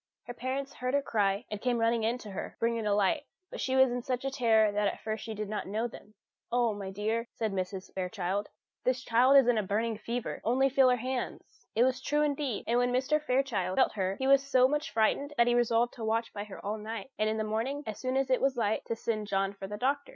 Her 0.25 0.33
parents 0.33 0.73
heard 0.73 0.95
her 0.95 1.01
cry, 1.03 1.45
and 1.51 1.61
came 1.61 1.77
running 1.77 2.01
in 2.03 2.17
to 2.17 2.31
her, 2.31 2.57
bringing 2.59 2.87
a 2.87 2.95
light; 2.95 3.27
but 3.51 3.61
she 3.61 3.75
was 3.75 3.91
in 3.91 4.01
such 4.01 4.25
a 4.25 4.31
terror 4.31 4.71
that 4.71 4.87
at 4.87 4.99
first 5.01 5.23
she 5.23 5.35
did 5.35 5.47
not 5.47 5.67
know 5.67 5.87
them. 5.87 6.15
"Oh, 6.51 6.73
my 6.73 6.89
dear," 6.89 7.27
said 7.35 7.53
Mrs. 7.53 7.93
Fairchild, 7.93 8.49
"this 8.83 9.03
child 9.03 9.37
is 9.37 9.47
in 9.47 9.59
a 9.59 9.61
burning 9.61 9.99
fever! 9.99 10.41
Only 10.43 10.69
feel 10.69 10.89
her 10.89 10.95
hands!" 10.95 11.67
It 11.75 11.83
was 11.83 12.01
true, 12.01 12.23
indeed; 12.23 12.63
and 12.65 12.79
when 12.79 12.91
Mr. 12.91 13.21
Fairchild 13.23 13.77
felt 13.77 13.93
her, 13.93 14.15
he 14.15 14.25
was 14.25 14.41
so 14.41 14.67
much 14.67 14.89
frightened 14.89 15.35
that 15.37 15.45
he 15.45 15.53
resolved 15.53 15.93
to 15.93 16.03
watch 16.03 16.33
by 16.33 16.45
her 16.45 16.59
all 16.65 16.79
night, 16.79 17.11
and 17.19 17.29
in 17.29 17.37
the 17.37 17.43
morning, 17.43 17.83
as 17.85 17.99
soon 17.99 18.17
as 18.17 18.31
it 18.31 18.41
was 18.41 18.57
light, 18.57 18.83
to 18.85 18.95
send 18.95 19.27
John 19.27 19.53
for 19.53 19.67
the 19.67 19.77
doctor. 19.77 20.09